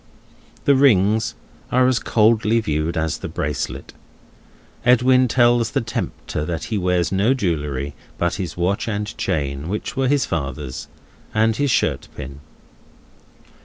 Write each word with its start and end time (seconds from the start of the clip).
The 0.65 0.73
rings 0.73 1.35
are 1.71 1.85
as 1.87 1.99
coldly 1.99 2.59
viewed 2.59 2.97
as 2.97 3.19
the 3.19 3.27
bracelet. 3.27 3.93
Edwin 4.83 5.27
tells 5.27 5.69
the 5.69 5.81
tempter 5.81 6.43
that 6.43 6.63
he 6.73 6.77
wears 6.79 7.11
no 7.11 7.35
jewellery 7.35 7.93
but 8.17 8.33
his 8.41 8.57
watch 8.57 8.87
and 8.87 9.15
chain, 9.15 9.69
which 9.69 9.95
were 9.95 10.07
his 10.07 10.25
father's; 10.25 10.87
and 11.35 11.55
his 11.57 11.69
shirt 11.69 12.07
pin. 12.15 12.39